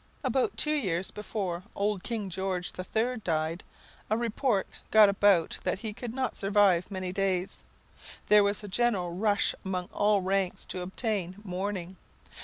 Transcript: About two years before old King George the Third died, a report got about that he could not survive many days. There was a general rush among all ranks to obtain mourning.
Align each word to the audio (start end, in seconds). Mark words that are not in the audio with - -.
About 0.23 0.57
two 0.57 0.73
years 0.73 1.11
before 1.11 1.61
old 1.75 2.01
King 2.01 2.27
George 2.31 2.71
the 2.71 2.83
Third 2.83 3.23
died, 3.23 3.63
a 4.09 4.17
report 4.17 4.65
got 4.89 5.09
about 5.09 5.59
that 5.63 5.81
he 5.81 5.93
could 5.93 6.11
not 6.11 6.35
survive 6.35 6.89
many 6.89 7.11
days. 7.13 7.63
There 8.27 8.43
was 8.43 8.63
a 8.63 8.67
general 8.67 9.13
rush 9.13 9.53
among 9.63 9.89
all 9.93 10.21
ranks 10.23 10.65
to 10.69 10.81
obtain 10.81 11.35
mourning. 11.43 11.97